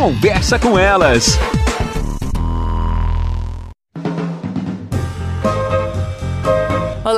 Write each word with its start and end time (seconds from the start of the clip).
Conversa 0.00 0.58
com 0.58 0.78
elas. 0.78 1.38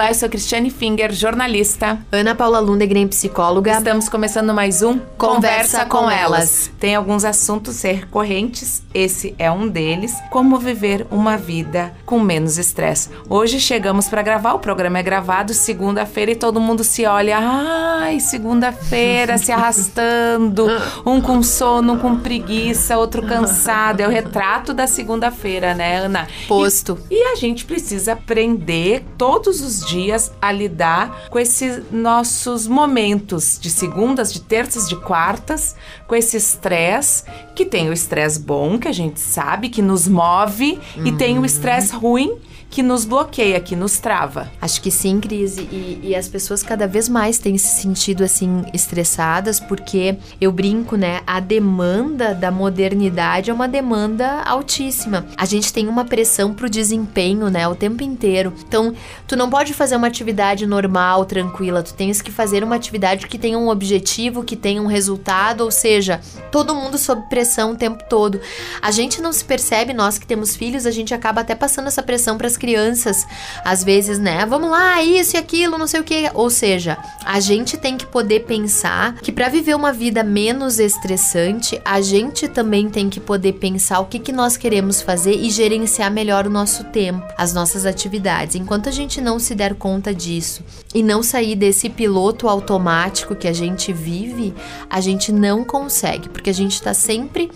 Olá, 0.03 0.11
eu 0.11 0.17
sou 0.17 0.29
Cristiane 0.29 0.69
Finger, 0.69 1.13
jornalista. 1.13 1.97
Ana 2.11 2.35
Paula 2.35 2.59
Lundegren, 2.59 3.07
psicóloga. 3.07 3.79
Estamos 3.79 4.09
começando 4.09 4.53
mais 4.53 4.83
um 4.83 4.99
Conversa 5.17 5.87
com 5.87 6.11
Elas. 6.11 6.73
Tem 6.81 6.97
alguns 6.97 7.25
assuntos 7.25 7.81
recorrentes, 7.83 8.83
esse 8.93 9.33
é 9.39 9.49
um 9.49 9.69
deles. 9.69 10.13
Como 10.29 10.59
viver 10.59 11.07
uma 11.09 11.37
vida 11.37 11.95
com 12.05 12.19
menos 12.19 12.59
estresse. 12.59 13.11
Hoje 13.31 13.61
chegamos 13.61 14.09
para 14.09 14.23
gravar, 14.23 14.55
o 14.55 14.59
programa 14.59 14.99
é 14.99 15.05
gravado 15.05 15.55
segunda-feira 15.55 16.33
e 16.33 16.37
todo 16.37 16.61
mundo 16.61 16.83
se 16.83 17.07
olha, 17.07 17.39
ai, 17.41 18.19
segunda-feira 18.19 19.39
se 19.39 19.53
arrastando, 19.53 20.67
um 21.07 21.21
com 21.21 21.45
sono, 21.45 21.93
um 21.93 21.99
com 22.01 22.17
preguiça, 22.17 22.99
outro 22.99 23.25
cansado. 23.25 24.01
É 24.01 24.09
o 24.09 24.11
retrato 24.11 24.75
da 24.75 24.89
segunda-feira, 24.89 25.75
né, 25.75 25.99
Ana? 25.99 26.27
Posto. 26.49 26.99
E, 27.09 27.15
e 27.15 27.23
a 27.33 27.37
gente 27.37 27.65
precisa 27.65 28.15
aprender 28.15 29.05
todos 29.17 29.61
os 29.61 29.79
dias 29.79 29.92
a 30.41 30.53
lidar 30.53 31.29
com 31.31 31.39
esses 31.39 31.83
nossos 31.91 32.67
momentos 32.67 33.59
de 33.61 33.71
segundas, 33.71 34.33
de 34.33 34.41
terças, 34.41 34.89
de 34.89 34.97
quartas, 34.97 35.75
com 36.07 36.15
esse 36.15 36.37
estresse, 36.37 37.25
que 37.55 37.65
tem 37.65 37.89
o 37.89 37.93
estresse 37.93 38.41
bom, 38.41 38.79
que 38.79 38.89
a 38.89 38.93
gente 38.93 39.21
sabe, 39.21 39.69
que 39.69 39.83
nos 39.83 40.07
move, 40.09 40.79
uhum. 40.97 41.07
e 41.07 41.13
tem 41.13 41.39
o 41.39 41.45
estresse 41.45 41.95
ruim, 41.95 42.39
que 42.73 42.83
nos 42.83 43.05
bloqueia, 43.05 43.61
que 43.61 43.77
nos 43.77 44.01
trava. 44.01 44.51
Acho 44.59 44.81
que 44.81 44.91
sim, 44.91 45.21
Cris. 45.21 45.59
E, 45.59 46.01
e, 46.03 46.17
as 46.17 46.27
pessoas 46.27 46.63
cada 46.63 46.89
vez 46.89 47.07
mais 47.07 47.39
têm 47.39 47.59
se 47.59 47.83
sentido 47.83 48.25
assim 48.25 48.65
estressadas, 48.73 49.61
porque 49.61 50.17
eu 50.41 50.51
brinco, 50.51 50.97
né? 50.97 51.21
A 51.27 51.39
demanda 51.39 52.35
da 52.35 52.51
modernidade 52.51 53.51
é 53.51 53.55
uma 53.55 53.69
demanda 53.69 54.41
altíssima. 54.47 55.27
A 55.37 55.45
gente 55.45 55.71
tem 55.71 55.87
uma 55.87 56.07
pressão 56.07 56.55
pro 56.55 56.71
desempenho, 56.71 57.51
né? 57.51 57.69
O 57.69 57.75
tempo 57.75 58.03
inteiro. 58.03 58.55
Então, 58.67 58.95
tu 59.27 59.37
não 59.37 59.51
pode 59.51 59.72
fazer 59.73 59.97
uma 59.97 60.07
atividade 60.07 60.67
normal, 60.67 61.25
tranquila. 61.25 61.83
Tu 61.83 61.95
tens 61.95 62.21
que 62.21 62.31
fazer 62.31 62.65
uma 62.65 62.77
atividade 62.77 63.27
que 63.27 63.39
tenha 63.39 63.59
um 63.59 63.69
objetivo, 63.69 64.45
que 64.45 64.57
tenha 64.57 64.81
um 64.81 64.87
resultado, 64.87 65.63
ou 65.63 65.71
seja, 65.71 66.21
todo 66.51 66.75
mundo 66.75 66.99
sob 66.99 67.23
pressão 67.29 67.73
o 67.73 67.77
tempo 67.77 68.05
todo. 68.09 68.41
A 68.81 68.91
gente 68.91 69.21
não 69.21 69.33
se 69.33 69.45
percebe, 69.45 69.93
nós 69.93 70.19
que 70.19 70.27
temos 70.27 70.57
filhos, 70.57 70.87
a 70.87 70.91
gente 70.91 71.15
acaba 71.15 71.41
até 71.41 71.55
passando 71.55 71.89
essa 71.89 72.03
pressão 72.03 72.37
para 72.37 72.47
as 72.47 72.57
crianças, 72.57 73.27
às 73.65 73.83
vezes, 73.83 74.19
né? 74.19 74.45
Vamos 74.47 74.71
lá, 74.71 75.03
isso 75.03 75.37
e 75.37 75.39
aquilo, 75.39 75.79
não 75.79 75.87
sei 75.87 76.01
o 76.01 76.05
que. 76.05 76.31
Ou 76.35 76.51
seja, 76.51 76.99
a 77.25 77.41
gente 77.41 77.77
tem 77.77 77.97
que 77.97 78.07
poder 78.07 78.41
pensar 78.41 79.15
que 79.17 79.33
para 79.33 79.49
viver 79.49 79.75
uma 79.75 79.93
vida 79.93 80.23
menos 80.23 80.79
estressante, 80.79 81.81
a 81.85 82.01
gente 82.01 82.49
também 82.49 82.89
tem 82.89 83.09
que 83.09 83.21
poder 83.21 83.55
pensar 83.55 84.01
o 84.01 84.07
que, 84.07 84.19
que 84.19 84.33
nós 84.33 84.57
queremos 84.57 85.01
fazer 85.01 85.35
e 85.35 85.51
gerenciar 85.51 86.11
melhor 86.11 86.47
o 86.47 86.51
nosso 86.51 86.85
tempo, 86.85 87.23
as 87.37 87.53
nossas 87.53 87.87
atividades. 87.87 88.55
Enquanto 88.55 88.89
a 88.89 88.93
gente 88.93 89.21
não 89.21 89.39
se 89.39 89.55
der 89.63 89.75
conta 89.77 90.13
disso 90.13 90.65
e 90.93 91.03
não 91.03 91.23
sair 91.23 91.55
desse 91.55 91.89
piloto 91.89 92.49
automático 92.49 93.37
que 93.37 93.47
a 93.47 93.53
gente 93.53 93.93
vive, 93.93 94.53
a 94.91 95.01
gente 95.01 95.31
não 95.31 95.65
consegue, 95.65 96.29
porque 96.29 96.51
a 96.51 96.55
gente 96.55 96.73
está 96.73 96.93
sempre 96.93 97.49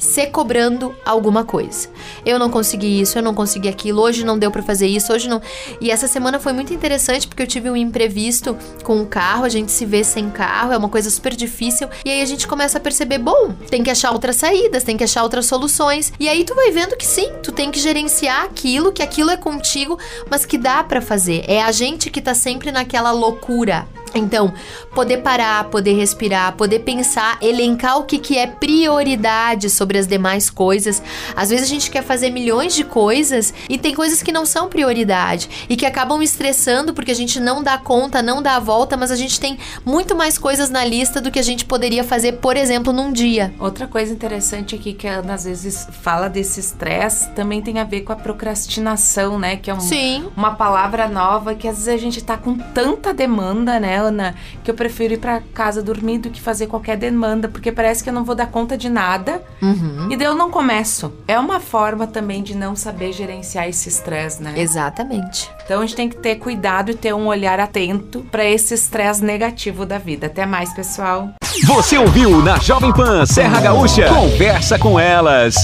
se 0.00 0.26
cobrando 0.26 0.94
alguma 1.04 1.44
coisa. 1.44 1.88
Eu 2.24 2.38
não 2.38 2.50
consegui 2.50 3.00
isso, 3.00 3.18
eu 3.18 3.22
não 3.22 3.34
consegui 3.34 3.68
aquilo, 3.68 4.00
hoje 4.00 4.24
não 4.24 4.38
deu 4.38 4.50
para 4.50 4.62
fazer 4.62 4.86
isso, 4.88 5.12
hoje 5.12 5.28
não. 5.28 5.40
E 5.80 5.90
essa 5.90 6.08
semana 6.08 6.40
foi 6.40 6.52
muito 6.52 6.72
interessante 6.72 7.28
porque 7.28 7.42
eu 7.42 7.46
tive 7.46 7.70
um 7.70 7.76
imprevisto 7.76 8.56
com 8.82 9.00
o 9.02 9.06
carro, 9.06 9.44
a 9.44 9.48
gente 9.48 9.70
se 9.70 9.84
vê 9.84 10.02
sem 10.02 10.30
carro, 10.30 10.72
é 10.72 10.76
uma 10.76 10.88
coisa 10.88 11.10
super 11.10 11.36
difícil. 11.36 11.88
E 12.04 12.10
aí 12.10 12.22
a 12.22 12.24
gente 12.24 12.48
começa 12.48 12.78
a 12.78 12.80
perceber, 12.80 13.18
bom, 13.18 13.52
tem 13.68 13.82
que 13.82 13.90
achar 13.90 14.10
outras 14.10 14.36
saídas, 14.36 14.82
tem 14.82 14.96
que 14.96 15.04
achar 15.04 15.22
outras 15.22 15.46
soluções. 15.46 16.12
E 16.18 16.28
aí 16.28 16.44
tu 16.44 16.54
vai 16.54 16.70
vendo 16.70 16.96
que 16.96 17.06
sim, 17.06 17.30
tu 17.42 17.52
tem 17.52 17.70
que 17.70 17.78
gerenciar 17.78 18.44
aquilo, 18.44 18.92
que 18.92 19.02
aquilo 19.02 19.30
é 19.30 19.36
contigo, 19.36 19.98
mas 20.30 20.46
que 20.46 20.56
dá 20.56 20.82
para 20.82 21.02
fazer. 21.02 21.44
É 21.46 21.62
a 21.62 21.70
gente 21.70 22.10
que 22.10 22.22
tá 22.22 22.34
sempre 22.34 22.72
naquela 22.72 23.10
loucura. 23.10 23.86
Então, 24.14 24.52
poder 24.94 25.18
parar, 25.18 25.64
poder 25.64 25.94
respirar, 25.94 26.56
poder 26.56 26.80
pensar, 26.80 27.38
elencar 27.40 27.98
o 27.98 28.04
que, 28.04 28.18
que 28.18 28.36
é 28.36 28.46
prioridade 28.46 29.70
sobre 29.70 29.98
as 29.98 30.06
demais 30.06 30.50
coisas. 30.50 31.02
Às 31.34 31.50
vezes 31.50 31.66
a 31.66 31.68
gente 31.68 31.90
quer 31.90 32.02
fazer 32.02 32.30
milhões 32.30 32.74
de 32.74 32.84
coisas 32.84 33.54
e 33.68 33.78
tem 33.78 33.94
coisas 33.94 34.22
que 34.22 34.32
não 34.32 34.44
são 34.44 34.68
prioridade 34.68 35.66
e 35.68 35.76
que 35.76 35.86
acabam 35.86 36.22
estressando 36.22 36.92
porque 36.92 37.10
a 37.10 37.14
gente 37.14 37.40
não 37.40 37.62
dá 37.62 37.78
conta, 37.78 38.20
não 38.20 38.42
dá 38.42 38.56
a 38.56 38.60
volta, 38.60 38.96
mas 38.96 39.10
a 39.10 39.16
gente 39.16 39.40
tem 39.40 39.58
muito 39.84 40.14
mais 40.14 40.36
coisas 40.36 40.70
na 40.70 40.84
lista 40.84 41.20
do 41.20 41.30
que 41.30 41.38
a 41.38 41.42
gente 41.42 41.64
poderia 41.64 42.04
fazer, 42.04 42.32
por 42.32 42.56
exemplo, 42.56 42.92
num 42.92 43.12
dia. 43.12 43.54
Outra 43.58 43.86
coisa 43.86 44.12
interessante 44.12 44.74
aqui 44.74 44.92
que 44.92 45.06
a 45.06 45.20
às 45.30 45.44
vezes 45.44 45.88
fala 46.02 46.28
desse 46.28 46.60
estresse 46.60 47.30
também 47.30 47.62
tem 47.62 47.78
a 47.78 47.84
ver 47.84 48.02
com 48.02 48.12
a 48.12 48.16
procrastinação, 48.16 49.38
né? 49.38 49.56
Que 49.56 49.70
é 49.70 49.74
um, 49.74 49.80
Sim. 49.80 50.28
uma 50.36 50.54
palavra 50.54 51.08
nova 51.08 51.54
que 51.54 51.68
às 51.68 51.76
vezes 51.76 51.88
a 51.88 51.96
gente 51.96 52.22
tá 52.22 52.36
com 52.36 52.56
tanta 52.56 53.14
demanda, 53.14 53.78
né? 53.78 53.99
Ana, 54.00 54.34
que 54.64 54.70
eu 54.70 54.74
prefiro 54.74 55.14
ir 55.14 55.18
para 55.18 55.40
casa 55.54 55.82
dormir 55.82 56.18
do 56.18 56.30
que 56.30 56.40
fazer 56.40 56.66
qualquer 56.66 56.96
demanda, 56.96 57.48
porque 57.48 57.70
parece 57.70 58.02
que 58.02 58.10
eu 58.10 58.14
não 58.14 58.24
vou 58.24 58.34
dar 58.34 58.46
conta 58.46 58.76
de 58.76 58.88
nada. 58.88 59.42
Uhum. 59.60 60.08
E 60.10 60.16
daí 60.16 60.26
eu 60.26 60.34
não 60.34 60.50
começo. 60.50 61.12
É 61.28 61.38
uma 61.38 61.60
forma 61.60 62.06
também 62.06 62.42
de 62.42 62.56
não 62.56 62.74
saber 62.74 63.12
gerenciar 63.12 63.68
esse 63.68 63.88
estresse, 63.88 64.42
né? 64.42 64.54
Exatamente. 64.56 65.50
Então 65.64 65.80
a 65.80 65.86
gente 65.86 65.96
tem 65.96 66.08
que 66.08 66.16
ter 66.16 66.36
cuidado 66.36 66.90
e 66.90 66.94
ter 66.94 67.14
um 67.14 67.26
olhar 67.26 67.60
atento 67.60 68.26
para 68.30 68.44
esse 68.44 68.74
estresse 68.74 69.24
negativo 69.24 69.86
da 69.86 69.98
vida. 69.98 70.26
Até 70.26 70.46
mais, 70.46 70.72
pessoal. 70.72 71.30
Você 71.64 71.98
ouviu 71.98 72.42
na 72.42 72.58
Jovem 72.58 72.92
Pan 72.92 73.26
Serra 73.26 73.60
Gaúcha? 73.60 74.08
Conversa 74.08 74.78
com 74.78 74.98
elas. 74.98 75.54